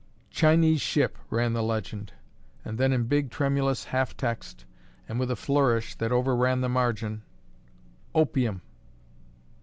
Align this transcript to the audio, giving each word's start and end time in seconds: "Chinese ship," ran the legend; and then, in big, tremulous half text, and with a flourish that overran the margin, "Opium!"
"Chinese 0.31 0.81
ship," 0.81 1.15
ran 1.29 1.53
the 1.53 1.61
legend; 1.61 2.11
and 2.65 2.79
then, 2.79 2.91
in 2.91 3.03
big, 3.03 3.29
tremulous 3.29 3.83
half 3.83 4.17
text, 4.17 4.65
and 5.07 5.19
with 5.19 5.29
a 5.29 5.35
flourish 5.35 5.93
that 5.93 6.11
overran 6.11 6.61
the 6.61 6.67
margin, 6.69 7.21
"Opium!" 8.15 8.63